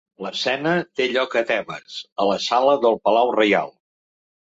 [0.25, 0.71] L'escena
[1.01, 3.75] té lloc a Tebes, a la sala del palau reial.